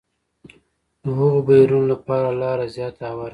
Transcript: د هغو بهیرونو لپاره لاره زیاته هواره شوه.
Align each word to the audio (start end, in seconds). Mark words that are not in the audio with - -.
د 1.03 1.05
هغو 1.17 1.39
بهیرونو 1.47 1.87
لپاره 1.93 2.27
لاره 2.41 2.65
زیاته 2.75 3.03
هواره 3.11 3.27
شوه. 3.27 3.27